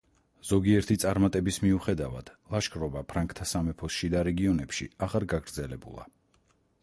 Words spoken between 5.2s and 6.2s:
გაგრძელებულა.